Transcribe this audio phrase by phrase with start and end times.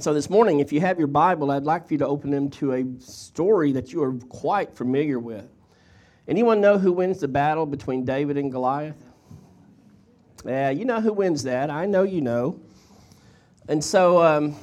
[0.00, 2.50] So this morning, if you have your Bible, I'd like for you to open them
[2.50, 5.48] to a story that you are quite familiar with.
[6.26, 8.96] Anyone know who wins the battle between David and Goliath?
[10.44, 11.70] Yeah, you know who wins that.
[11.70, 12.60] I know you know.
[13.68, 14.56] And so, um,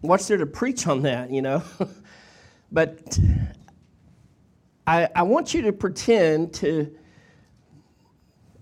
[0.00, 1.62] what's there to preach on that, you know?
[2.72, 3.16] but
[4.84, 6.92] I, I want you to pretend to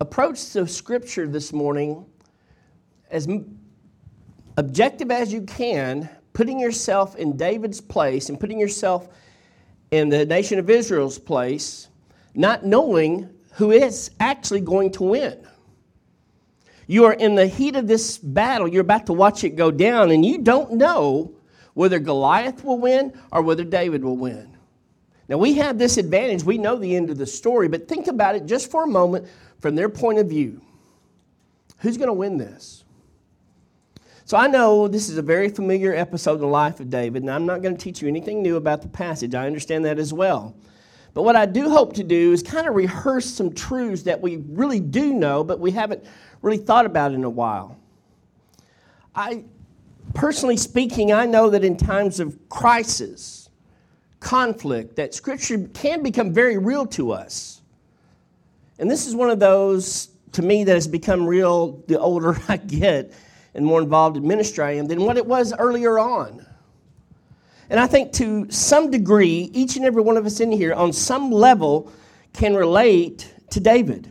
[0.01, 2.05] approach the scripture this morning
[3.11, 3.27] as
[4.57, 9.09] objective as you can, putting yourself in David's place and putting yourself
[9.91, 11.89] in the nation of Israel's place,
[12.35, 15.47] not knowing who is actually going to win.
[16.87, 20.11] You are in the heat of this battle, you're about to watch it go down,
[20.11, 21.35] and you don't know
[21.75, 24.57] whether Goliath will win or whether David will win.
[25.29, 26.43] Now, we have this advantage.
[26.43, 29.29] We know the end of the story, but think about it just for a moment
[29.61, 30.61] from their point of view.
[31.79, 32.83] Who's going to win this?
[34.31, 37.31] So I know this is a very familiar episode in the life of David, and
[37.33, 39.35] I'm not going to teach you anything new about the passage.
[39.35, 40.55] I understand that as well.
[41.15, 44.37] But what I do hope to do is kind of rehearse some truths that we
[44.51, 46.05] really do know, but we haven't
[46.43, 47.77] really thought about in a while.
[49.17, 49.43] I,
[50.15, 53.51] personally speaking, I know that in times of crisis,
[54.21, 57.63] conflict, that Scripture can become very real to us.
[58.79, 62.59] And this is one of those, to me, that has become real the older I
[62.59, 63.13] get
[63.55, 66.47] and more involved in ministry I am than what it was earlier on.
[67.69, 70.93] And I think to some degree, each and every one of us in here, on
[70.93, 71.93] some level,
[72.33, 74.11] can relate to David.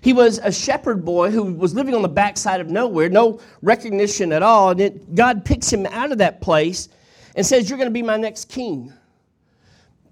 [0.00, 4.32] He was a shepherd boy who was living on the backside of nowhere, no recognition
[4.32, 4.70] at all.
[4.70, 6.88] And it, God picks him out of that place
[7.36, 8.92] and says, You're going to be my next king.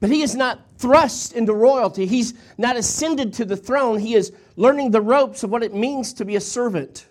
[0.01, 2.07] But he is not thrust into royalty.
[2.07, 3.98] He's not ascended to the throne.
[3.98, 7.07] He is learning the ropes of what it means to be a servant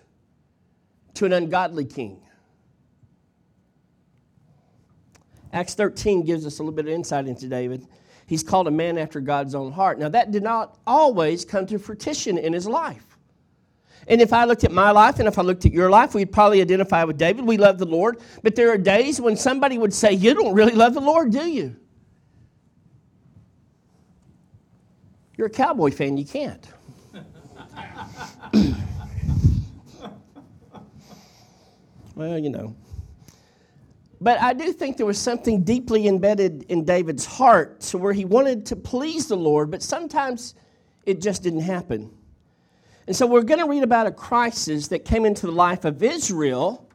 [1.14, 2.20] to an ungodly king.
[5.52, 7.86] Acts 13 gives us a little bit of insight into David.
[8.26, 9.98] He's called a man after God's own heart.
[9.98, 13.04] Now, that did not always come to fruition in his life.
[14.08, 16.32] And if I looked at my life and if I looked at your life, we'd
[16.32, 17.44] probably identify with David.
[17.44, 18.20] We love the Lord.
[18.42, 21.46] But there are days when somebody would say, You don't really love the Lord, do
[21.46, 21.76] you?
[25.36, 26.66] You're a cowboy fan, you can't.
[32.14, 32.76] Well, you know.
[34.20, 38.24] But I do think there was something deeply embedded in David's heart to where he
[38.24, 40.54] wanted to please the Lord, but sometimes
[41.04, 42.10] it just didn't happen.
[43.08, 46.02] And so we're going to read about a crisis that came into the life of
[46.04, 46.88] Israel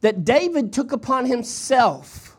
[0.00, 2.36] that David took upon himself.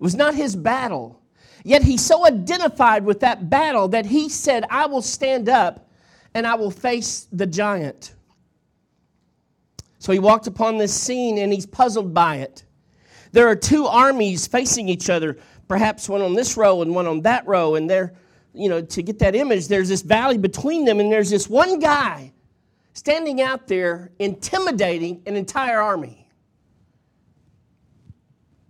[0.00, 1.20] It was not his battle.
[1.64, 5.90] Yet he so identified with that battle that he said, I will stand up
[6.32, 8.14] and I will face the giant.
[10.06, 12.62] So he walked upon this scene and he's puzzled by it.
[13.32, 15.36] There are two armies facing each other,
[15.66, 18.14] perhaps one on this row and one on that row, and there,
[18.54, 21.80] you know, to get that image, there's this valley between them, and there's this one
[21.80, 22.32] guy
[22.92, 26.30] standing out there intimidating an entire army.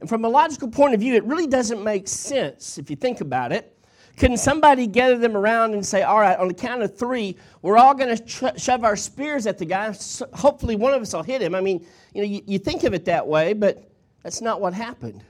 [0.01, 3.21] And from a logical point of view, it really doesn't make sense if you think
[3.21, 3.76] about it.
[4.17, 7.77] Couldn't somebody gather them around and say, all right, on the count of three, we're
[7.77, 9.93] all going to shove our spears at the guy.
[9.93, 11.55] So hopefully, one of us will hit him.
[11.55, 13.91] I mean, you know, you, you think of it that way, but
[14.23, 15.23] that's not what happened.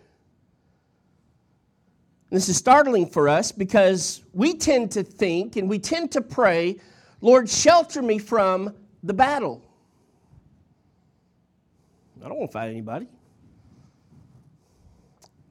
[2.30, 6.20] And this is startling for us because we tend to think and we tend to
[6.20, 6.76] pray,
[7.20, 8.72] Lord, shelter me from
[9.02, 9.62] the battle.
[12.24, 13.08] I don't want to fight anybody.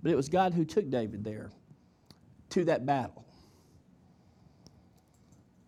[0.02, 1.52] But it was God who took David there
[2.52, 3.25] to that battle.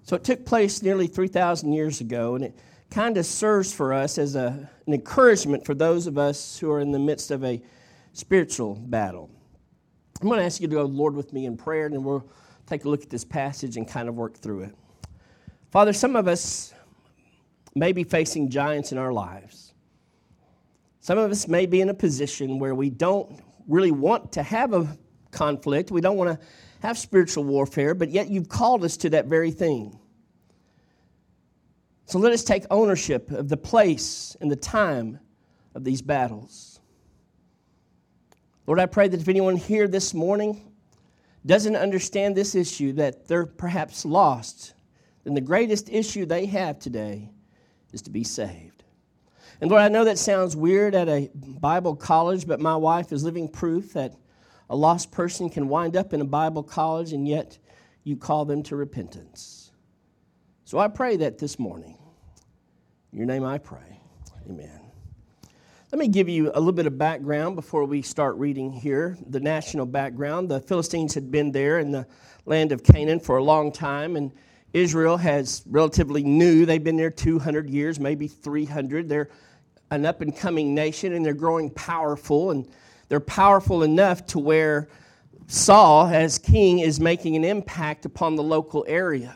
[0.07, 2.57] So it took place nearly 3,000 years ago, and it
[2.89, 6.79] kind of serves for us as a, an encouragement for those of us who are
[6.79, 7.61] in the midst of a
[8.13, 9.29] spiritual battle.
[10.21, 12.25] I'm going to ask you to go, Lord, with me in prayer, and we'll
[12.67, 14.75] take a look at this passage and kind of work through it.
[15.71, 16.73] Father, some of us
[17.75, 19.73] may be facing giants in our lives.
[21.01, 24.71] Some of us may be in a position where we don't really want to have
[24.71, 24.87] a
[25.31, 25.91] conflict.
[25.91, 26.45] We don't want to
[26.81, 29.99] have spiritual warfare, but yet you've called us to that very thing.
[32.05, 35.19] So let us take ownership of the place and the time
[35.75, 36.79] of these battles.
[38.65, 40.61] Lord, I pray that if anyone here this morning
[41.45, 44.73] doesn't understand this issue, that they're perhaps lost,
[45.23, 47.29] then the greatest issue they have today
[47.93, 48.83] is to be saved.
[49.59, 53.23] And Lord, I know that sounds weird at a Bible college, but my wife is
[53.23, 54.13] living proof that
[54.69, 57.57] a lost person can wind up in a Bible college and yet
[58.03, 59.71] you call them to repentance.
[60.65, 61.97] So I pray that this morning.
[63.11, 64.01] In your name I pray.
[64.49, 64.81] Amen.
[65.91, 69.17] Let me give you a little bit of background before we start reading here.
[69.29, 70.49] The national background.
[70.49, 72.05] The Philistines had been there in the
[72.45, 74.33] land of Canaan for a long time, and
[74.73, 76.65] Israel has relatively new.
[76.65, 79.07] They've been there 200 years, maybe 300.
[79.07, 79.29] They're
[79.89, 82.67] an up and coming nation, and they're growing powerful, and
[83.09, 84.89] they're powerful enough to where
[85.47, 89.35] Saul, as king, is making an impact upon the local area.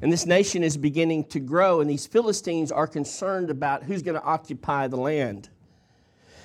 [0.00, 4.14] And this nation is beginning to grow, and these Philistines are concerned about who's going
[4.14, 5.48] to occupy the land.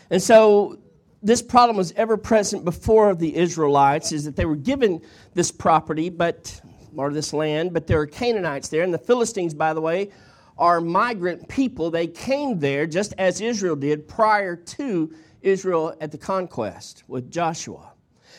[0.10, 0.80] And so
[1.22, 5.02] this problem was ever present before the Israelites is that they were given
[5.34, 6.62] this property, but
[6.96, 8.84] or this land, but there are Canaanites there.
[8.84, 10.12] And the Philistines, by the way,
[10.58, 11.90] are migrant people.
[11.90, 15.14] They came there just as Israel did prior to
[15.44, 17.92] Israel at the conquest with Joshua.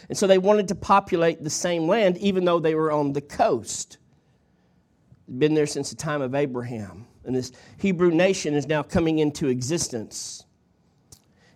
[0.08, 3.20] And so they wanted to populate the same land, even though they were on the
[3.20, 3.98] coast.
[5.38, 7.06] Been there since the time of Abraham.
[7.24, 10.44] And this Hebrew nation is now coming into existence.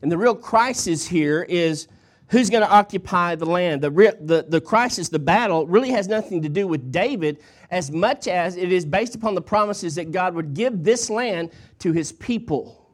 [0.01, 1.89] And the real crisis here is
[2.29, 3.83] who's going to occupy the land.
[3.83, 3.91] The,
[4.21, 7.41] the, the crisis, the battle, really has nothing to do with David
[7.71, 11.51] as much as it is based upon the promises that God would give this land
[11.81, 12.91] to his people.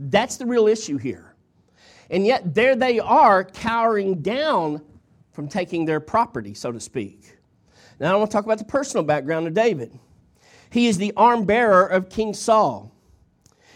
[0.00, 1.31] That's the real issue here.
[2.12, 4.82] And yet, there they are cowering down
[5.32, 7.38] from taking their property, so to speak.
[7.98, 9.98] Now, I want to talk about the personal background of David.
[10.70, 12.92] He is the arm bearer of King Saul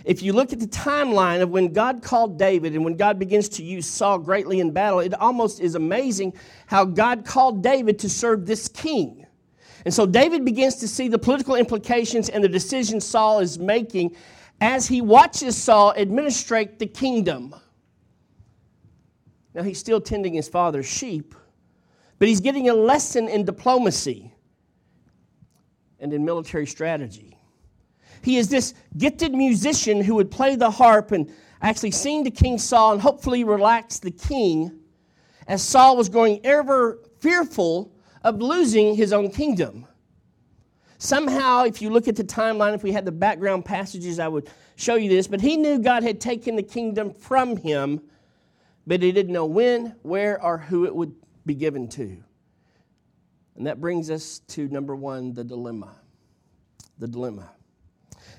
[0.06, 3.48] if you look at the timeline of when God called David and when God begins
[3.50, 6.32] to use Saul greatly in battle, it almost is amazing
[6.66, 9.26] how God called David to serve this king.
[9.84, 14.14] And so David begins to see the political implications and the decisions Saul is making
[14.60, 17.52] as he watches Saul administrate the kingdom.
[19.56, 21.34] Now, he's still tending his father's sheep,
[22.18, 24.30] but he's getting a lesson in diplomacy
[25.98, 27.38] and in military strategy.
[28.20, 31.32] He is this gifted musician who would play the harp and
[31.62, 34.78] actually sing to King Saul and hopefully relax the king
[35.48, 37.94] as Saul was growing ever fearful
[38.24, 39.86] of losing his own kingdom.
[40.98, 44.50] Somehow, if you look at the timeline, if we had the background passages, I would
[44.76, 45.26] show you this.
[45.26, 48.02] But he knew God had taken the kingdom from him,
[48.86, 52.16] but he didn't know when, where, or who it would be given to.
[53.56, 55.96] And that brings us to number one the dilemma.
[56.98, 57.50] The dilemma.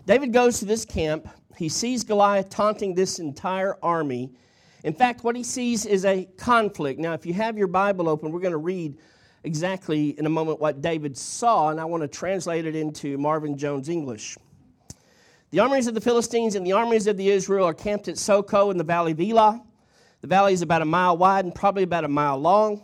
[0.06, 1.28] David goes to this camp.
[1.58, 4.32] He sees Goliath taunting this entire army.
[4.84, 7.00] In fact, what he sees is a conflict.
[7.00, 8.98] Now, if you have your Bible open, we're going to read
[9.44, 13.58] exactly in a moment what David saw, and I want to translate it into Marvin
[13.58, 14.38] Jones English.
[15.50, 18.70] The armies of the Philistines and the armies of the Israel are camped at Socoh
[18.72, 19.62] in the valley of Elah.
[20.22, 22.84] The valley is about a mile wide and probably about a mile long.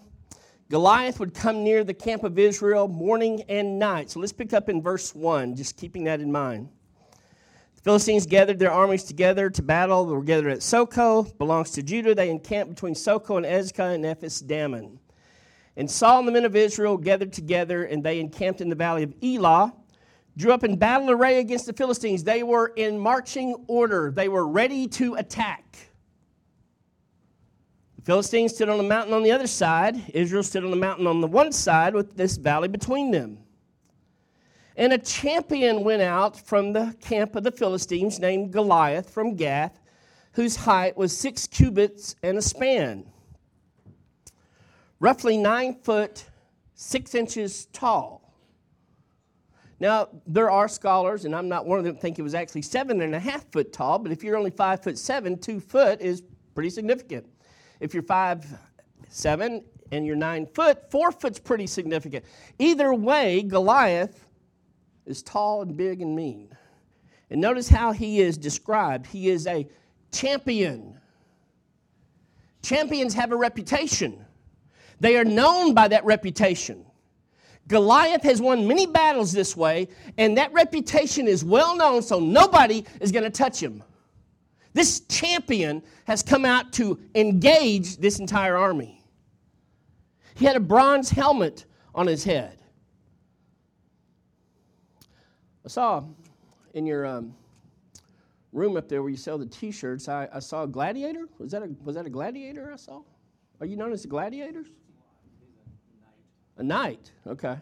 [0.69, 4.11] Goliath would come near the camp of Israel morning and night.
[4.11, 6.69] So let's pick up in verse 1, just keeping that in mind.
[7.75, 10.05] The Philistines gathered their armies together to battle.
[10.05, 12.15] They were gathered at Socoh, belongs to Judah.
[12.15, 14.99] They encamped between Socoh and Azekah and Ephes Dammim.
[15.75, 19.03] And Saul and the men of Israel gathered together, and they encamped in the valley
[19.03, 19.73] of Elah,
[20.37, 22.23] drew up in battle array against the Philistines.
[22.23, 25.92] They were in marching order, they were ready to attack.
[28.03, 31.21] Philistines stood on the mountain on the other side, Israel stood on the mountain on
[31.21, 33.37] the one side with this valley between them.
[34.75, 39.79] And a champion went out from the camp of the Philistines named Goliath from Gath,
[40.33, 43.05] whose height was six cubits and a span,
[44.99, 46.25] roughly nine foot,
[46.73, 48.33] six inches tall.
[49.79, 53.01] Now, there are scholars, and I'm not one of them, think it was actually seven
[53.01, 56.23] and a half foot tall, but if you're only five foot seven, two foot is
[56.53, 57.27] pretty significant.
[57.83, 58.45] If you're five
[59.09, 59.61] seven
[59.91, 62.23] and you're nine foot, four foot's pretty significant.
[62.57, 64.25] Either way, Goliath
[65.05, 66.47] is tall and big and mean.
[67.29, 69.05] And notice how he is described.
[69.05, 69.67] He is a
[70.13, 70.97] champion.
[72.61, 74.25] Champions have a reputation,
[75.01, 76.85] they are known by that reputation.
[77.67, 82.85] Goliath has won many battles this way, and that reputation is well known, so nobody
[83.01, 83.83] is going to touch him.
[84.73, 89.01] This champion has come out to engage this entire army.
[90.35, 92.57] He had a bronze helmet on his head.
[95.65, 96.03] I saw
[96.73, 97.35] in your um,
[98.51, 100.09] room up there where you sell the T-shirts.
[100.09, 101.27] I, I, saw a gladiator.
[101.37, 102.71] Was that a was that a gladiator?
[102.73, 103.01] I saw.
[103.59, 104.67] Are you known as the gladiators?
[106.57, 107.11] A knight.
[107.25, 107.57] Okay.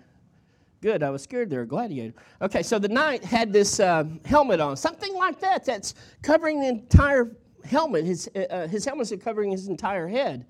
[0.82, 1.04] Good.
[1.04, 2.14] I was scared they're a gladiator.
[2.42, 5.64] Okay, so the knight had this uh, helmet on, something like that.
[5.64, 8.06] That's covering the entire helmet.
[8.06, 10.46] His uh, uh his helmet's covering his entire head.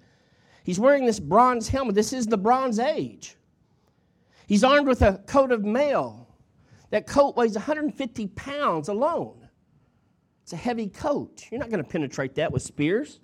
[0.63, 1.95] He's wearing this bronze helmet.
[1.95, 3.35] This is the Bronze Age.
[4.47, 6.27] He's armed with a coat of mail
[6.91, 9.47] that coat weighs 150 pounds alone.
[10.43, 11.45] It's a heavy coat.
[11.51, 13.19] You're not going to penetrate that with spears.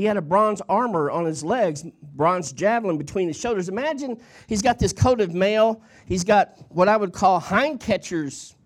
[0.00, 3.68] He had a bronze armor on his legs, bronze javelin between his shoulders.
[3.68, 5.82] Imagine he's got this coat of mail.
[6.06, 8.56] He's got what I would call hind catchers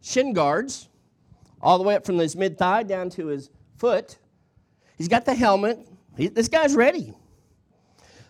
[0.00, 0.88] shin guards,
[1.60, 4.16] all the way up from his mid thigh down to his foot.
[4.96, 5.86] He's got the helmet.
[6.16, 7.12] He, this guy's ready.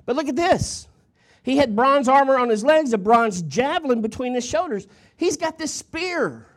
[0.04, 0.88] But look at this.
[1.44, 4.88] He had bronze armor on his legs, a bronze javelin between his shoulders.
[5.16, 6.48] He's got this spear.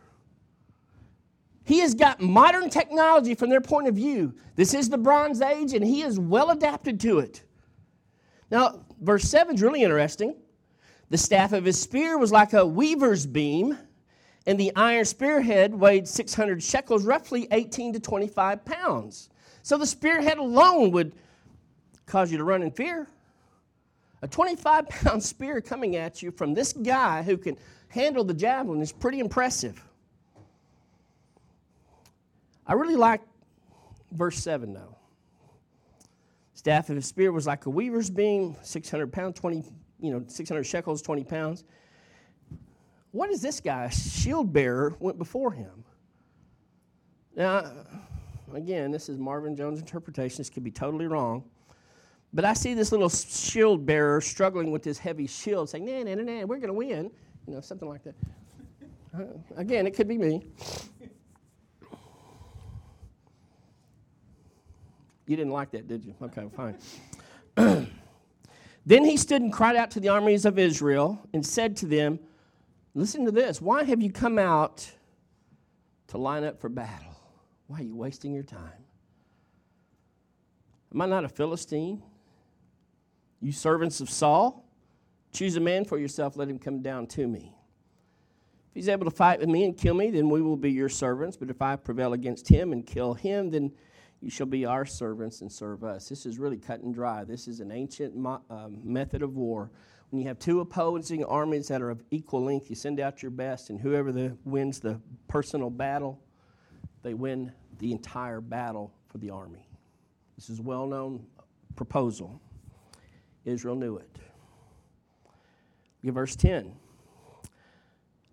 [1.66, 4.34] He has got modern technology from their point of view.
[4.56, 7.44] This is the Bronze Age, and he is well adapted to it.
[8.52, 10.36] Now, verse 7 is really interesting.
[11.10, 13.78] The staff of his spear was like a weaver's beam,
[14.46, 19.30] and the iron spearhead weighed 600 shekels, roughly 18 to 25 pounds.
[19.62, 21.14] So the spearhead alone would
[22.06, 23.08] cause you to run in fear.
[24.22, 28.82] A 25 pound spear coming at you from this guy who can handle the javelin
[28.82, 29.82] is pretty impressive.
[32.66, 33.22] I really like
[34.12, 34.98] verse 7 though.
[36.54, 39.64] Staff of his spear was like a weaver's beam, 600 pounds, 20,
[40.00, 41.64] you know, 600 shekels, 20 pounds.
[43.12, 43.90] What is this guy?
[43.90, 45.84] Shield bearer went before him.
[47.36, 47.72] Now,
[48.54, 50.38] again, this is Marvin Jones' interpretation.
[50.38, 51.44] This could be totally wrong.
[52.34, 56.16] But I see this little shield bearer struggling with this heavy shield, saying, nah, nah,
[56.16, 57.12] nah, nah, we're going to win.
[57.48, 58.16] You know, something like that.
[59.16, 59.26] Uh,
[59.58, 60.42] again, it could be me.
[65.26, 66.16] You didn't like that, did you?
[66.22, 66.78] Okay, fine.
[68.86, 72.20] then he stood and cried out to the armies of Israel and said to them,
[72.96, 73.60] Listen to this.
[73.60, 74.92] Why have you come out
[76.08, 77.16] to line up for battle?
[77.68, 78.86] Why are you wasting your time?
[80.94, 82.04] Am I not a Philistine?
[83.42, 84.64] You servants of Saul?
[85.32, 87.56] Choose a man for yourself, let him come down to me.
[88.70, 90.90] If he's able to fight with me and kill me, then we will be your
[90.90, 91.36] servants.
[91.36, 93.72] But if I prevail against him and kill him, then
[94.24, 96.08] you shall be our servants and serve us.
[96.08, 97.26] This is really cut and dry.
[97.26, 99.70] This is an ancient mo- uh, method of war.
[100.12, 103.32] When you have two opposing armies that are of equal length, you send out your
[103.32, 106.22] best, and whoever the, wins the personal battle,
[107.02, 109.68] they win the entire battle for the army.
[110.38, 111.26] This is a well known
[111.76, 112.40] proposal.
[113.44, 114.18] Israel knew it.
[116.02, 116.74] Look at verse 10.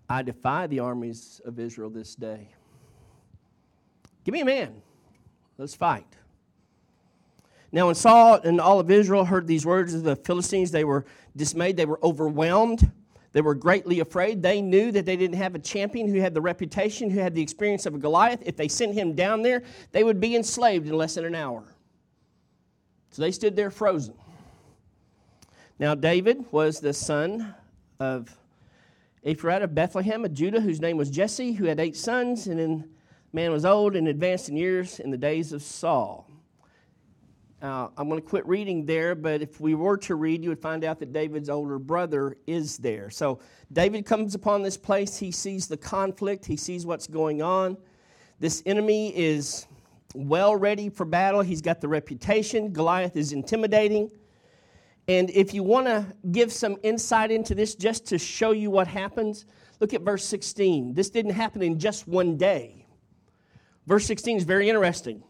[0.09, 2.53] I defy the armies of Israel this day.
[4.23, 4.83] Give me a man.
[5.61, 6.07] Let's fight.
[7.71, 11.05] Now, when Saul and all of Israel heard these words of the Philistines, they were
[11.37, 11.76] dismayed.
[11.76, 12.90] They were overwhelmed.
[13.33, 14.43] They were greatly afraid.
[14.43, 17.43] They knew that they didn't have a champion who had the reputation, who had the
[17.43, 18.43] experience of a Goliath.
[18.47, 19.62] If they sent him down there,
[19.93, 21.62] they would be enslaved in less than an hour.
[23.11, 24.14] So they stood there frozen.
[25.79, 27.55] Now, David was the son
[27.99, 28.35] of
[29.25, 32.88] Ephraim of Bethlehem, of Judah, whose name was Jesse, who had eight sons, and then
[33.33, 36.31] man was old and advanced in years in the days of Saul.
[37.63, 40.83] I'm going to quit reading there, but if we were to read, you would find
[40.83, 43.11] out that David's older brother is there.
[43.11, 43.41] So
[43.73, 45.19] David comes upon this place.
[45.19, 47.77] He sees the conflict, he sees what's going on.
[48.39, 49.67] This enemy is
[50.15, 51.43] well ready for battle.
[51.43, 52.73] He's got the reputation.
[52.73, 54.11] Goliath is intimidating.
[55.09, 58.87] And if you want to give some insight into this just to show you what
[58.87, 59.45] happens,
[59.81, 60.95] look at verse 16.
[60.95, 62.80] This didn't happen in just one day.
[63.91, 65.21] Verse 16 is very interesting.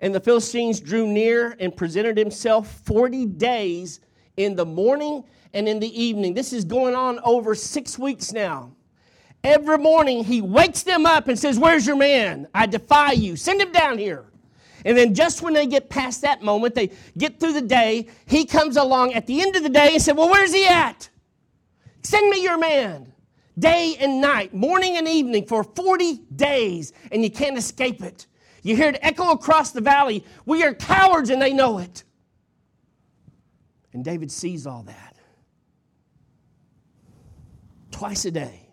[0.00, 4.00] And the Philistines drew near and presented himself 40 days
[4.36, 5.22] in the morning
[5.54, 6.34] and in the evening.
[6.34, 8.72] This is going on over six weeks now.
[9.44, 12.48] Every morning he wakes them up and says, Where's your man?
[12.52, 13.36] I defy you.
[13.36, 14.24] Send him down here.
[14.84, 18.44] And then just when they get past that moment, they get through the day, he
[18.44, 21.08] comes along at the end of the day and said, Well, where's he at?
[22.02, 23.12] Send me your man.
[23.58, 28.26] Day and night, morning and evening for 40 days, and you can't escape it.
[28.62, 30.24] You hear it echo across the valley.
[30.44, 32.04] We are cowards and they know it.
[33.92, 35.16] And David sees all that.
[37.90, 38.68] Twice a day.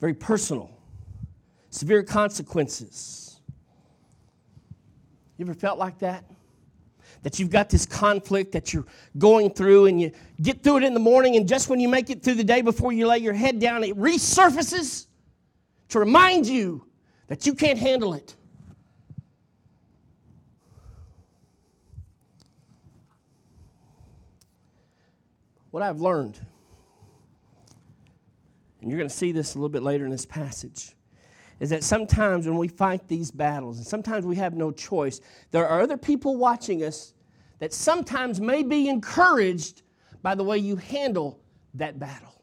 [0.00, 0.70] Very personal.
[1.70, 3.40] Severe consequences.
[5.36, 6.24] You ever felt like that?
[7.26, 8.86] That you've got this conflict that you're
[9.18, 12.08] going through and you get through it in the morning, and just when you make
[12.08, 15.06] it through the day before you lay your head down, it resurfaces
[15.88, 16.86] to remind you
[17.26, 18.36] that you can't handle it.
[25.72, 26.38] What I've learned,
[28.80, 30.94] and you're going to see this a little bit later in this passage,
[31.58, 35.66] is that sometimes when we fight these battles, and sometimes we have no choice, there
[35.66, 37.14] are other people watching us
[37.58, 39.82] that sometimes may be encouraged
[40.22, 41.40] by the way you handle
[41.74, 42.34] that battle.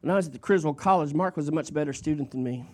[0.00, 2.64] When I was at the Criswell College, Mark was a much better student than me.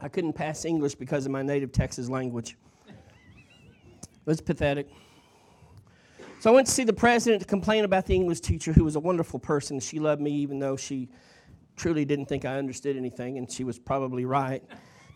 [0.00, 2.56] I couldn't pass English because of my native Texas language.
[2.88, 4.88] It was pathetic.
[6.40, 8.96] So I went to see the president to complain about the English teacher, who was
[8.96, 9.78] a wonderful person.
[9.78, 11.10] She loved me, even though she
[11.76, 14.64] truly didn't think I understood anything, and she was probably right.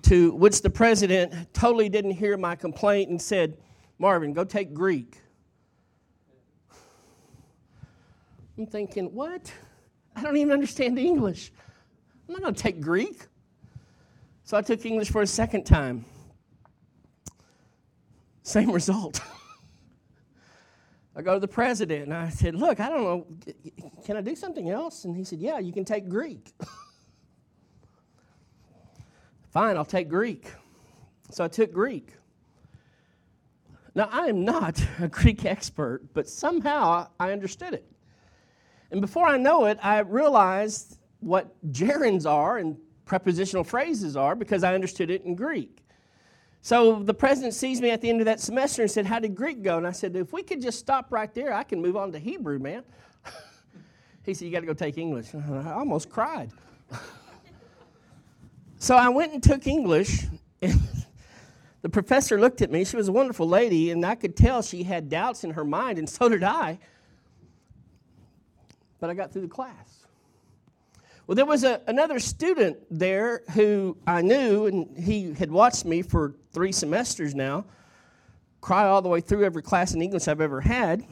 [0.04, 3.56] To which the president totally didn't hear my complaint and said,
[3.98, 5.18] Marvin, go take Greek.
[8.58, 9.52] I'm thinking, what?
[10.14, 11.52] I don't even understand English.
[12.28, 13.26] I'm not going to take Greek.
[14.44, 16.04] So I took English for a second time.
[18.42, 19.20] Same result.
[21.16, 23.26] I go to the president and I said, Look, I don't know,
[24.04, 25.04] can I do something else?
[25.04, 26.52] And he said, Yeah, you can take Greek.
[29.54, 30.50] Fine, I'll take Greek.
[31.30, 32.12] So I took Greek.
[33.94, 37.86] Now, I am not a Greek expert, but somehow I understood it.
[38.90, 44.64] And before I know it, I realized what gerunds are and prepositional phrases are because
[44.64, 45.84] I understood it in Greek.
[46.60, 49.36] So the president sees me at the end of that semester and said, How did
[49.36, 49.78] Greek go?
[49.78, 52.18] And I said, If we could just stop right there, I can move on to
[52.18, 52.82] Hebrew, man.
[54.24, 55.32] he said, You got to go take English.
[55.48, 56.50] I almost cried.
[58.78, 60.24] So I went and took English.
[60.62, 60.80] And
[61.82, 62.84] the professor looked at me.
[62.84, 65.98] She was a wonderful lady, and I could tell she had doubts in her mind,
[65.98, 66.78] and so did I.
[69.00, 70.06] But I got through the class.
[71.26, 76.02] Well, there was a, another student there who I knew, and he had watched me
[76.02, 77.64] for three semesters now,
[78.60, 81.04] cry all the way through every class in English I've ever had.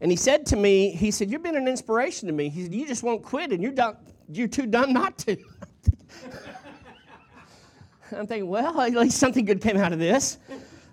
[0.00, 2.48] And he said to me, he said, You've been an inspiration to me.
[2.48, 3.96] He said, You just won't quit, and you're, done,
[4.28, 5.36] you're too dumb not to.
[8.16, 10.38] I'm thinking, well, at least something good came out of this.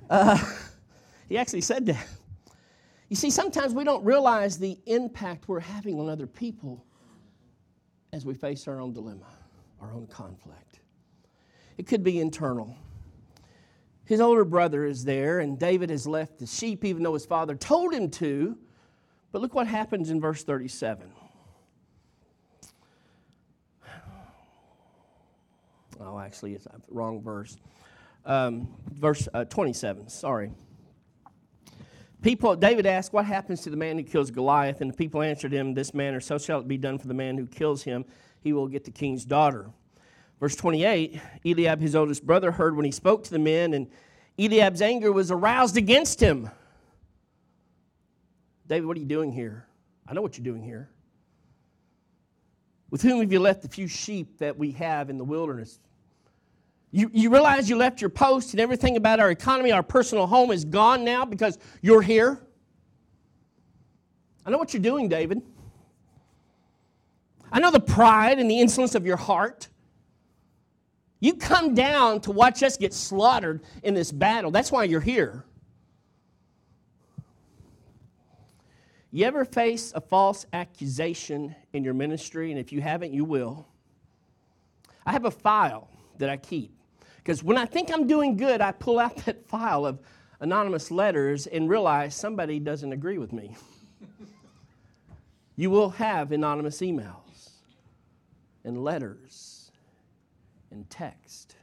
[0.09, 0.37] Uh,
[1.27, 2.07] he actually said that.
[3.09, 6.85] You see, sometimes we don't realize the impact we're having on other people
[8.13, 9.27] as we face our own dilemma,
[9.81, 10.79] our own conflict.
[11.77, 12.75] It could be internal.
[14.05, 17.55] His older brother is there, and David has left the sheep even though his father
[17.55, 18.57] told him to.
[19.31, 21.11] But look what happens in verse 37.
[26.11, 27.55] Oh, actually, it's a wrong verse.
[28.25, 30.51] Um, verse uh, 27, sorry.
[32.23, 34.81] People, David asked, What happens to the man who kills Goliath?
[34.81, 37.37] And the people answered him, This manner, so shall it be done for the man
[37.37, 38.05] who kills him.
[38.41, 39.69] He will get the king's daughter.
[40.39, 43.87] Verse 28 Eliab, his oldest brother, heard when he spoke to the men, and
[44.39, 46.49] Eliab's anger was aroused against him.
[48.65, 49.67] David, what are you doing here?
[50.07, 50.89] I know what you're doing here.
[52.89, 55.79] With whom have you left the few sheep that we have in the wilderness?
[56.91, 60.51] You, you realize you left your post and everything about our economy, our personal home
[60.51, 62.39] is gone now because you're here?
[64.45, 65.41] I know what you're doing, David.
[67.51, 69.67] I know the pride and the insolence of your heart.
[71.19, 74.49] You come down to watch us get slaughtered in this battle.
[74.49, 75.43] That's why you're here.
[79.11, 82.51] You ever face a false accusation in your ministry?
[82.51, 83.67] And if you haven't, you will.
[85.05, 86.78] I have a file that I keep.
[87.19, 89.99] Because when I think I'm doing good, I pull out that file of
[90.39, 93.55] anonymous letters and realize somebody doesn't agree with me.
[95.55, 97.51] you will have anonymous emails
[98.63, 99.71] and letters
[100.71, 101.55] and text.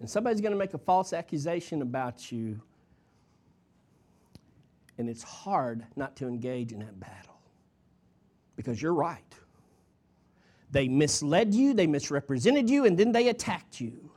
[0.00, 2.60] And somebody's going to make a false accusation about you,
[4.98, 7.40] and it's hard not to engage in that battle
[8.56, 9.34] because you're right.
[10.70, 14.10] They misled you, they misrepresented you, and then they attacked you.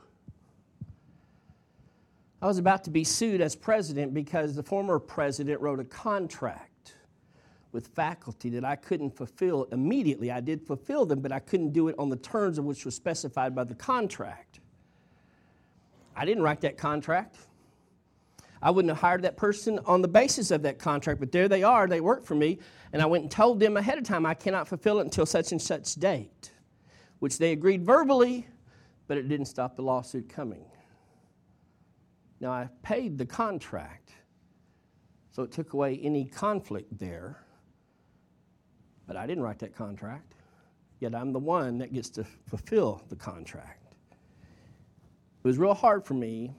[2.42, 6.94] I was about to be sued as president because the former president wrote a contract
[7.72, 10.30] with faculty that I couldn't fulfill immediately.
[10.30, 12.94] I did fulfill them, but I couldn't do it on the terms of which was
[12.94, 14.60] specified by the contract.
[16.16, 17.36] I didn't write that contract.
[18.62, 21.62] I wouldn't have hired that person on the basis of that contract, but there they
[21.62, 22.58] are, they work for me,
[22.92, 25.52] and I went and told them ahead of time I cannot fulfill it until such
[25.52, 26.52] and such date,
[27.20, 28.46] which they agreed verbally,
[29.06, 30.64] but it didn't stop the lawsuit coming.
[32.38, 34.12] Now I paid the contract,
[35.30, 37.42] so it took away any conflict there,
[39.06, 40.34] but I didn't write that contract,
[41.00, 43.94] yet I'm the one that gets to fulfill the contract.
[44.12, 46.54] It was real hard for me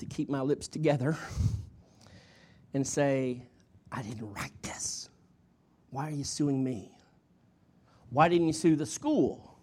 [0.00, 1.16] to keep my lips together
[2.74, 3.42] and say,
[3.92, 5.08] I didn't write this.
[5.90, 6.92] Why are you suing me?
[8.10, 9.58] Why didn't you sue the school?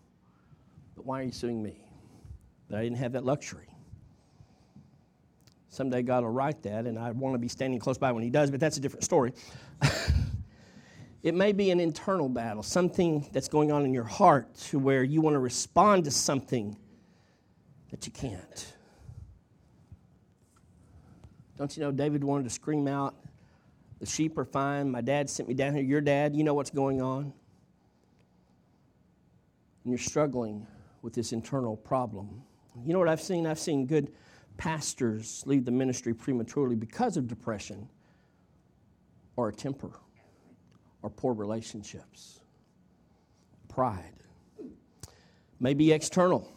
[0.96, 1.86] But why are you suing me?
[2.70, 3.68] That I didn't have that luxury.
[5.70, 8.30] Someday God will write that, and I want to be standing close by when He
[8.30, 9.34] does, but that's a different story.
[11.28, 15.04] It may be an internal battle, something that's going on in your heart to where
[15.04, 16.78] you want to respond to something
[17.92, 18.74] that you can't.
[21.58, 23.16] Don't you know David wanted to scream out,
[24.00, 24.92] The sheep are fine.
[24.92, 25.84] My dad sent me down here.
[25.84, 27.24] Your dad, you know what's going on.
[29.84, 30.68] And you're struggling
[31.02, 32.44] with this internal problem.
[32.86, 33.48] You know what I've seen?
[33.48, 34.12] I've seen good
[34.58, 37.88] pastors leave the ministry prematurely because of depression
[39.36, 39.92] or a temper
[41.02, 42.42] or poor relationships,
[43.68, 44.14] pride.
[45.60, 46.52] Maybe external.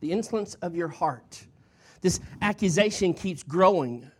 [0.00, 1.46] The insolence of your heart.
[2.04, 4.10] This accusation keeps growing.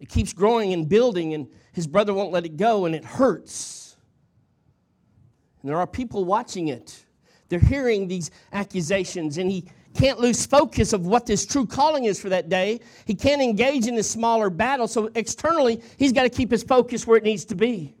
[0.00, 3.96] It keeps growing and building, and his brother won't let it go, and it hurts.
[5.62, 7.06] And there are people watching it.
[7.48, 12.20] They're hearing these accusations, and he can't lose focus of what this true calling is
[12.20, 12.80] for that day.
[13.06, 17.06] He can't engage in this smaller battle, so externally, he's got to keep his focus
[17.06, 17.94] where it needs to be.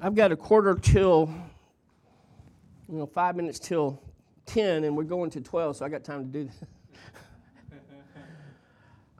[0.00, 1.28] I've got a quarter till,
[2.88, 4.00] you know, five minutes till
[4.46, 6.56] 10, and we're going to 12, so I got time to do this.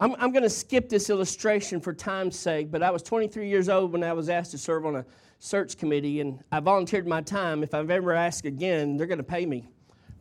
[0.00, 3.68] I'm, I'm going to skip this illustration for time's sake, but I was 23 years
[3.68, 5.04] old when I was asked to serve on a
[5.38, 7.62] search committee, and I volunteered my time.
[7.62, 9.68] If I've ever asked again, they're going to pay me.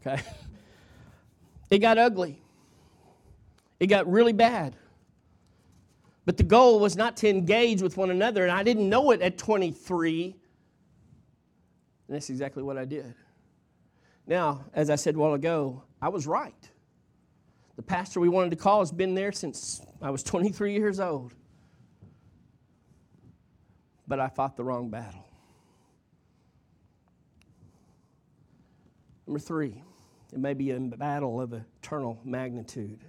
[0.05, 0.21] Okay?
[1.71, 2.41] It got ugly.
[3.79, 4.75] It got really bad.
[6.25, 9.21] But the goal was not to engage with one another, and I didn't know it
[9.21, 10.35] at 23.
[12.07, 13.15] And that's exactly what I did.
[14.27, 16.69] Now, as I said a while ago, I was right.
[17.75, 21.33] The pastor we wanted to call has been there since I was 23 years old
[24.11, 25.25] but I fought the wrong battle.
[29.25, 29.81] Number three,
[30.33, 33.05] it may be a battle of eternal magnitude.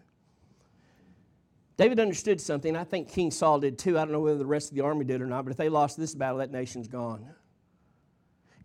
[1.76, 2.76] David understood something.
[2.76, 3.98] I think King Saul did too.
[3.98, 5.68] I don't know whether the rest of the army did or not, but if they
[5.68, 7.28] lost this battle, that nation's gone.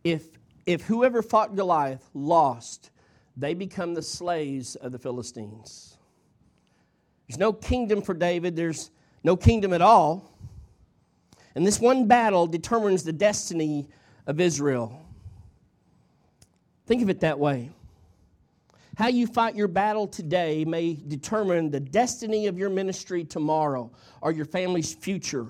[0.04, 0.28] If,
[0.68, 2.92] if whoever fought Goliath lost,
[3.38, 5.98] they become the slaves of the Philistines.
[7.28, 8.92] There's no kingdom for David, there's
[9.24, 10.34] no kingdom at all.
[11.56, 13.88] And this one battle determines the destiny
[14.28, 15.02] of Israel.
[16.86, 17.72] Think of it that way.
[18.96, 24.32] How you fight your battle today may determine the destiny of your ministry tomorrow or
[24.32, 25.48] your family's future.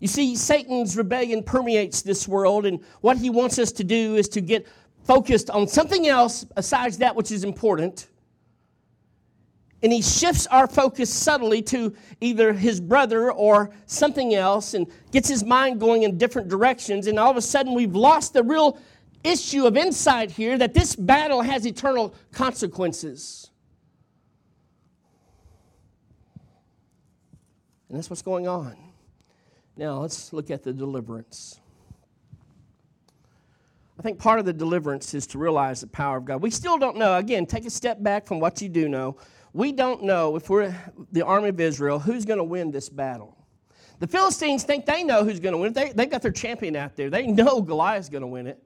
[0.00, 4.28] You see, Satan's rebellion permeates this world, and what he wants us to do is
[4.30, 4.66] to get
[5.04, 8.08] focused on something else besides that which is important
[9.82, 15.28] and he shifts our focus subtly to either his brother or something else and gets
[15.28, 17.06] his mind going in different directions.
[17.06, 18.78] And all of a sudden, we've lost the real
[19.22, 23.50] issue of insight here that this battle has eternal consequences.
[27.88, 28.76] And that's what's going on.
[29.78, 31.58] Now, let's look at the deliverance.
[33.98, 36.42] I think part of the deliverance is to realize the power of God.
[36.42, 37.16] We still don't know.
[37.16, 39.16] Again, take a step back from what you do know
[39.52, 40.74] we don't know if we're
[41.12, 43.36] the army of Israel who's going to win this battle.
[43.98, 45.74] The Philistines think they know who's going to win it.
[45.74, 47.10] They, they've got their champion out there.
[47.10, 48.62] They know Goliath's going to win it.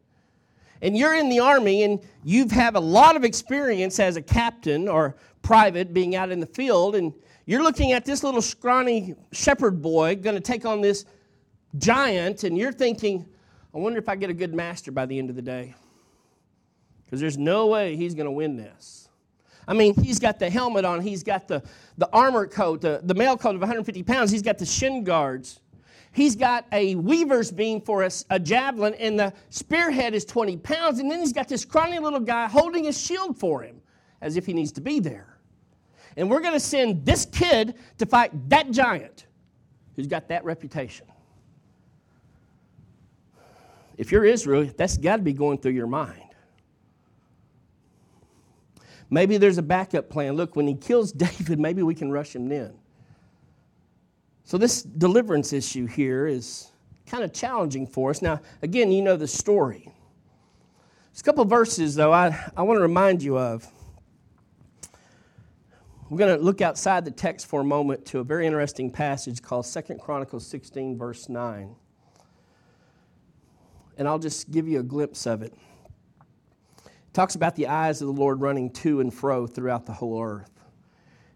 [0.83, 4.89] And you're in the army and you've had a lot of experience as a captain
[4.89, 7.13] or private being out in the field, and
[7.45, 11.05] you're looking at this little scrawny shepherd boy going to take on this
[11.79, 13.27] giant, and you're thinking,
[13.75, 15.75] I wonder if I get a good master by the end of the day.
[17.05, 19.09] Because there's no way he's going to win this.
[19.67, 21.63] I mean, he's got the helmet on, he's got the,
[21.99, 25.61] the armor coat, the, the mail coat of 150 pounds, he's got the shin guards.
[26.15, 30.99] He's got a weaver's beam for a, a javelin, and the spearhead is 20 pounds.
[30.99, 33.81] And then he's got this scrawny little guy holding a shield for him
[34.21, 35.32] as if he needs to be there.
[36.17, 39.27] And we're going to send this kid to fight that giant
[39.97, 41.07] who's got that reputation.
[43.97, 46.23] If you're Israel, that's got to be going through your mind.
[49.11, 50.37] Maybe there's a backup plan.
[50.37, 52.73] Look, when he kills David, maybe we can rush him then.
[54.45, 56.73] So, this deliverance issue here is
[57.07, 58.23] kind of challenging for us.
[58.23, 59.85] Now, again, you know the story.
[61.13, 63.71] There's a couple verses, though, I, I want to remind you of.
[66.13, 69.41] We're going to look outside the text for a moment to a very interesting passage
[69.41, 71.75] called Second Chronicles 16, verse 9.
[73.97, 75.55] And I'll just give you a glimpse of it.
[76.85, 80.23] it talks about the eyes of the Lord running to and fro throughout the whole
[80.23, 80.51] earth.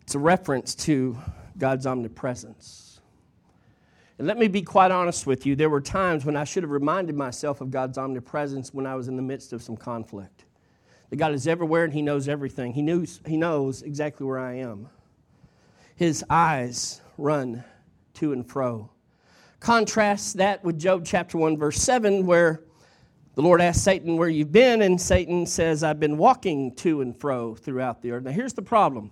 [0.03, 1.17] It's a reference to
[1.57, 3.01] God's omnipresence.
[4.19, 6.71] And let me be quite honest with you, there were times when I should have
[6.71, 10.46] reminded myself of God's omnipresence when I was in the midst of some conflict.
[11.11, 12.73] That God is everywhere and He knows everything.
[12.73, 14.89] He knows, he knows exactly where I am.
[15.97, 17.65] his eyes run
[18.15, 18.91] to and fro.
[19.61, 22.63] Contrast that with Job chapter 1, verse 7, where
[23.35, 27.19] the Lord asks Satan where you've been, and Satan says, I've been walking to and
[27.19, 28.25] fro throughout the earth.
[28.25, 29.11] Now, here's the problem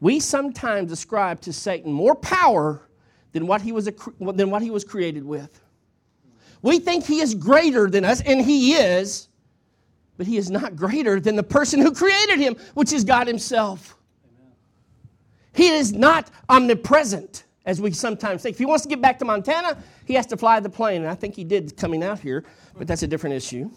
[0.00, 2.82] we sometimes ascribe to Satan more power
[3.32, 3.88] than what he was,
[4.20, 5.60] than what he was created with.
[6.60, 9.28] We think he is greater than us, and he is,
[10.16, 13.96] but he is not greater than the person who created him, which is God himself.
[15.52, 18.54] He is not omnipresent, as we sometimes think.
[18.54, 21.02] If he wants to get back to Montana, he has to fly the plane.
[21.02, 22.44] And I think he did coming out here,
[22.76, 23.70] but that's a different issue.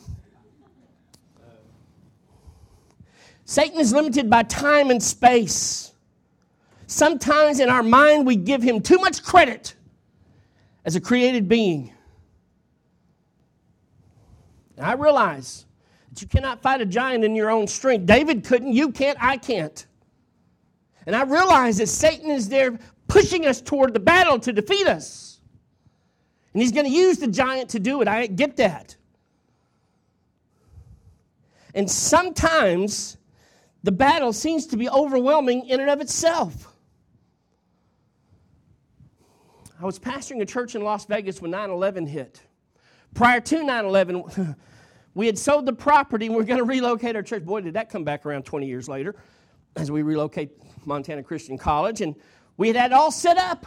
[3.45, 5.93] Satan is limited by time and space.
[6.87, 9.75] Sometimes in our mind, we give him too much credit
[10.83, 11.93] as a created being.
[14.75, 15.66] And I realize
[16.21, 18.05] you cannot fight a giant in your own strength.
[18.05, 19.85] David couldn't, you can't, I can't.
[21.05, 22.77] And I realize that Satan is there
[23.07, 25.39] pushing us toward the battle to defeat us.
[26.53, 28.07] And he's going to use the giant to do it.
[28.07, 28.95] I get that.
[31.73, 33.17] And sometimes
[33.83, 36.73] the battle seems to be overwhelming in and of itself.
[39.79, 42.41] I was pastoring a church in Las Vegas when 9 11 hit.
[43.13, 44.23] Prior to 9 11,
[45.17, 47.43] we had sold the property and we are going to relocate our church.
[47.43, 49.15] Boy, did that come back around 20 years later
[49.75, 50.51] as we relocate
[50.85, 52.01] Montana Christian College.
[52.01, 52.13] And
[52.55, 53.65] we had had all set up.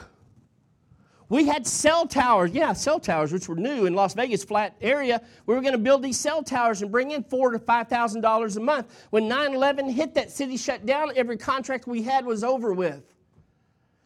[1.29, 5.21] We had cell towers, yeah, cell towers, which were new in Las Vegas flat area.
[5.47, 8.21] We were going to build these cell towers and bring in four to five thousand
[8.21, 9.07] dollars a month.
[9.11, 11.13] When 9/11 hit, that city shut down.
[11.17, 13.13] Every contract we had was over with.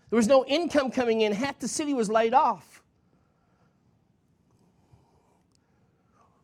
[0.08, 1.32] There was no income coming in.
[1.32, 2.74] Half the city was laid off.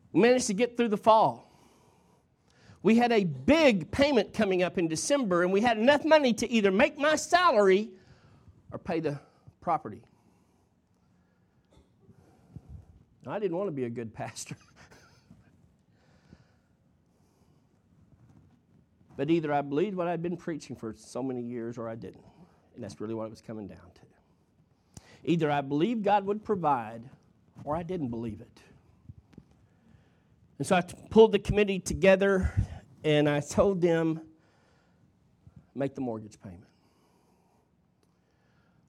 [0.13, 1.47] managed to get through the fall.
[2.83, 6.51] We had a big payment coming up in December, and we had enough money to
[6.51, 7.91] either make my salary
[8.71, 9.19] or pay the
[9.61, 10.01] property.
[13.27, 14.55] I didn't want to be a good pastor.
[19.15, 22.25] but either I believed what I'd been preaching for so many years or I didn't.
[22.73, 24.01] And that's really what it was coming down to.
[25.23, 27.03] Either I believed God would provide
[27.63, 28.59] or I didn't believe it.
[30.61, 32.53] And so I pulled the committee together
[33.03, 34.21] and I told them,
[35.73, 36.67] make the mortgage payment.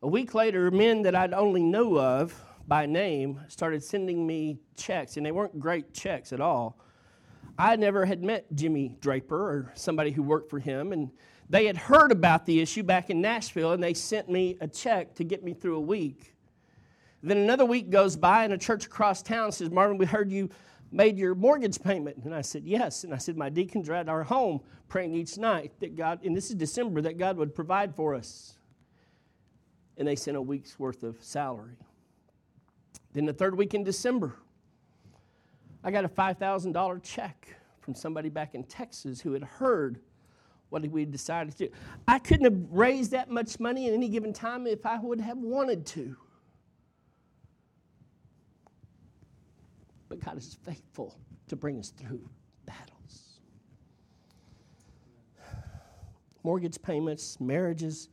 [0.02, 5.16] A week later, men that I'd only knew of by name started sending me checks,
[5.16, 6.78] and they weren't great checks at all.
[7.58, 11.10] I never had met Jimmy Draper or somebody who worked for him, and
[11.48, 15.14] they had heard about the issue back in Nashville and they sent me a check
[15.14, 16.34] to get me through a week.
[17.22, 20.50] Then another week goes by and a church across town says, Marvin, we heard you
[20.92, 22.18] made your mortgage payment.
[22.24, 23.04] And I said, Yes.
[23.04, 26.36] And I said, My deacons are at our home praying each night that God, and
[26.36, 28.58] this is December, that God would provide for us.
[29.96, 31.76] And they sent a week's worth of salary.
[33.12, 34.36] Then the third week in December,
[35.84, 39.98] I got a $5,000 check from somebody back in Texas who had heard
[40.70, 41.74] what we decided to do.
[42.08, 45.36] I couldn't have raised that much money at any given time if I would have
[45.36, 46.16] wanted to.
[50.12, 51.16] But God is faithful
[51.48, 52.28] to bring us through
[52.66, 53.38] battles.
[56.42, 58.10] Mortgage payments, marriages,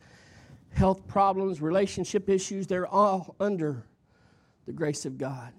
[0.73, 3.83] health problems, relationship issues, they're all under
[4.65, 5.51] the grace of God.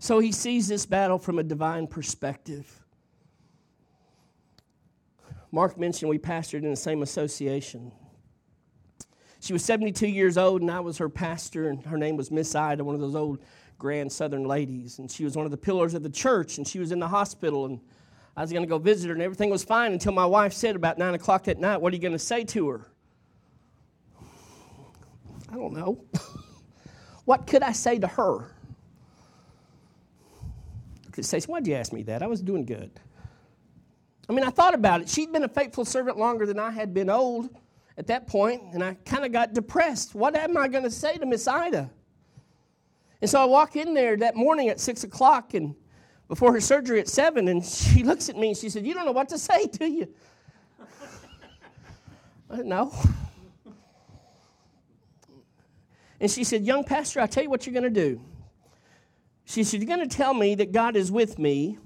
[0.00, 2.84] So he sees this battle from a divine perspective.
[5.52, 7.92] Mark mentioned we pastored in the same association.
[9.38, 12.56] She was 72 years old, and I was her pastor, and her name was Miss
[12.56, 13.38] Ida, one of those old
[13.78, 14.98] grand southern ladies.
[14.98, 17.08] And she was one of the pillars of the church, and she was in the
[17.08, 17.80] hospital, and
[18.36, 20.76] I was going to go visit her, and everything was fine until my wife said
[20.76, 22.86] about 9 o'clock that night, What are you going to say to her?
[25.50, 26.04] I don't know.
[27.24, 28.44] what could I say to her?
[31.06, 32.22] I could say, Why'd you ask me that?
[32.22, 32.90] I was doing good.
[34.28, 35.08] I mean, I thought about it.
[35.08, 37.48] She'd been a faithful servant longer than I had been old
[37.96, 40.14] at that point, and I kind of got depressed.
[40.14, 41.90] What am I going to say to Miss Ida?
[43.20, 45.74] And so I walk in there that morning at six o'clock and
[46.28, 49.06] before her surgery at seven, and she looks at me and she said, You don't
[49.06, 50.08] know what to say, do you?
[52.50, 52.94] I said, No.
[56.20, 58.20] And she said, Young pastor, I'll tell you what you're going to do.
[59.44, 61.78] She said, You're going to tell me that God is with me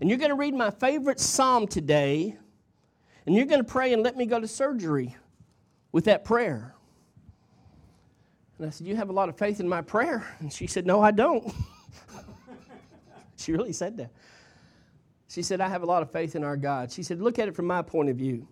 [0.00, 2.36] and you're going to read my favorite psalm today,
[3.26, 5.16] and you're going to pray and let me go to surgery
[5.90, 6.74] with that prayer.
[8.58, 10.26] And I said, You have a lot of faith in my prayer?
[10.40, 11.52] And she said, No, I don't.
[13.36, 14.10] she really said that.
[15.28, 16.90] She said, I have a lot of faith in our God.
[16.90, 18.48] She said, Look at it from my point of view.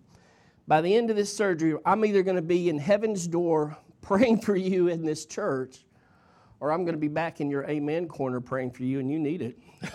[0.67, 4.41] by the end of this surgery, I'm either going to be in heaven's door praying
[4.41, 5.79] for you in this church,
[6.59, 9.19] or I'm going to be back in your amen corner praying for you, and you
[9.19, 9.59] need it.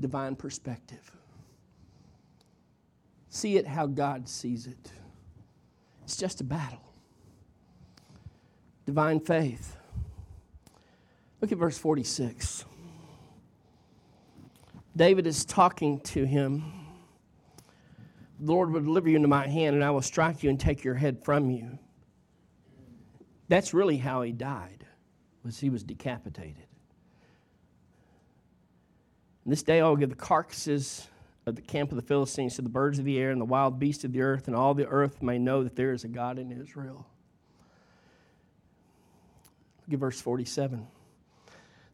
[0.00, 1.10] Divine perspective.
[3.28, 4.92] See it how God sees it.
[6.04, 6.93] It's just a battle.
[8.86, 9.76] Divine faith.
[11.40, 12.64] Look at verse 46.
[14.96, 16.72] David is talking to him.
[18.40, 20.84] The Lord will deliver you into my hand, and I will strike you and take
[20.84, 21.78] your head from you.
[23.48, 24.86] That's really how he died,
[25.42, 26.66] was he was decapitated.
[29.44, 31.08] And this day I will give the carcasses
[31.46, 33.78] of the camp of the Philistines to the birds of the air and the wild
[33.78, 36.38] beasts of the earth, and all the earth may know that there is a God
[36.38, 37.06] in Israel.
[39.90, 40.86] At verse 47.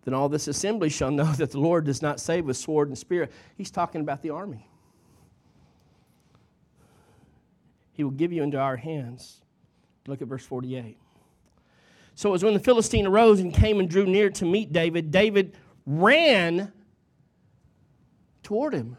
[0.04, 2.96] Then all this assembly shall know that the Lord does not save with sword and
[2.96, 3.28] spear.
[3.56, 4.66] He's talking about the army.
[7.92, 9.42] He will give you into our hands.
[10.06, 10.96] Look at verse 48.
[12.14, 15.10] So it was when the Philistine arose and came and drew near to meet David,
[15.10, 16.72] David ran
[18.42, 18.96] toward him.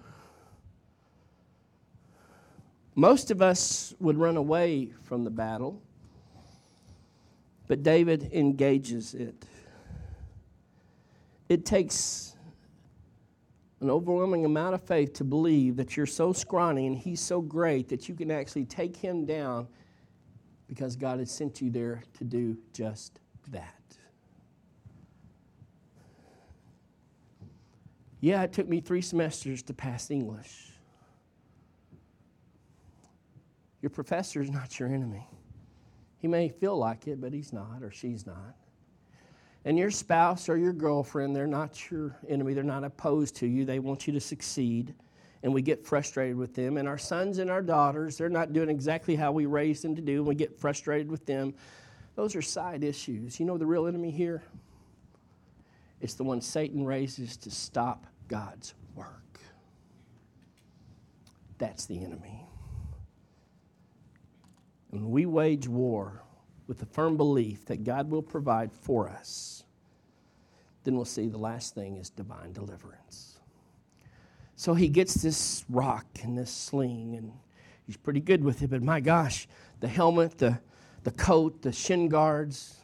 [2.96, 5.82] Most of us would run away from the battle,
[7.72, 9.46] but David engages it.
[11.48, 12.36] It takes
[13.80, 17.88] an overwhelming amount of faith to believe that you're so scrawny and he's so great
[17.88, 19.70] that you can actually take him down
[20.68, 23.82] because God has sent you there to do just that.
[28.20, 30.74] Yeah, it took me three semesters to pass English.
[33.82, 35.26] Your professor is not your enemy.
[36.22, 38.56] He may feel like it, but he's not, or she's not.
[39.66, 42.54] And your spouse or your girlfriend, they're not your enemy.
[42.54, 43.66] They're not opposed to you.
[43.66, 44.94] They want you to succeed.
[45.42, 46.78] And we get frustrated with them.
[46.78, 50.02] And our sons and our daughters, they're not doing exactly how we raised them to
[50.02, 50.18] do.
[50.18, 51.56] And we get frustrated with them.
[52.16, 53.40] Those are side issues.
[53.40, 54.44] You know the real enemy here?
[56.02, 59.40] It's the one Satan raises to stop God's work.
[61.58, 62.46] That's the enemy.
[64.92, 66.22] When we wage war
[66.68, 69.64] with the firm belief that God will provide for us,
[70.84, 73.40] then we'll see the last thing is divine deliverance.
[74.56, 77.32] So he gets this rock and this sling, and
[77.88, 79.48] he's pretty good with it, but my gosh,
[79.80, 80.60] the helmet, the,
[81.04, 82.76] the coat, the shin guards,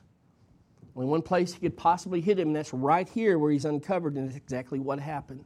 [0.95, 4.15] only one place he could possibly hit him, and that's right here where he's uncovered,
[4.15, 5.43] and that's exactly what happened.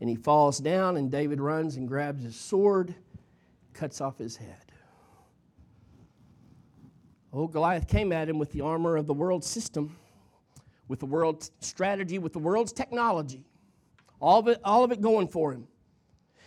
[0.00, 2.94] And he falls down, and David runs and grabs his sword,
[3.72, 4.67] cuts off his head.
[7.32, 9.96] Oh, Goliath came at him with the armor of the world system,
[10.88, 13.44] with the world's strategy, with the world's technology,
[14.20, 15.68] all of it, all of it going for him.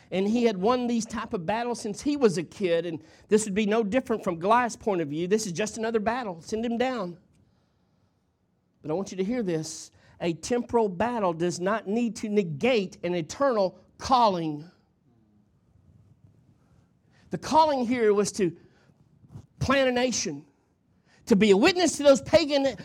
[0.10, 3.46] And he had won these type of battles since he was a kid, and this
[3.46, 5.28] would be no different from Goliath's point of view.
[5.28, 6.42] This is just another battle.
[6.42, 7.18] Send him down.
[8.82, 9.92] But I want you to hear this.
[10.20, 14.70] A temporal battle does not need to negate an eternal calling.
[17.30, 18.52] The calling here was to
[19.60, 20.44] plant a nation,
[21.28, 22.76] to be a witness to those pagan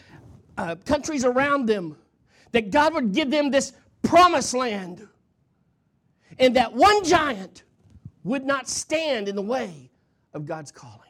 [0.56, 1.96] uh, countries around them,
[2.52, 3.72] that God would give them this
[4.02, 5.06] promised land,
[6.38, 7.64] and that one giant
[8.24, 9.90] would not stand in the way
[10.34, 11.00] of God's calling.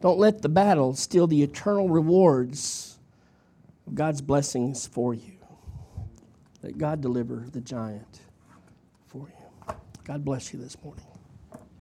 [0.00, 2.98] Don't let the battle steal the eternal rewards
[3.86, 5.32] of God's blessings for you.
[6.62, 8.20] Let God deliver the giant
[9.06, 9.74] for you.
[10.04, 11.07] God bless you this morning.